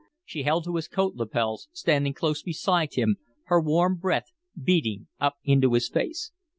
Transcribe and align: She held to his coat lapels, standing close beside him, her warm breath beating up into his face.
She 0.25 0.41
held 0.41 0.63
to 0.63 0.77
his 0.77 0.87
coat 0.87 1.13
lapels, 1.13 1.67
standing 1.73 2.15
close 2.15 2.41
beside 2.41 2.95
him, 2.95 3.17
her 3.43 3.61
warm 3.61 3.97
breath 3.97 4.31
beating 4.59 5.05
up 5.19 5.35
into 5.43 5.73
his 5.73 5.87
face. 5.89 6.31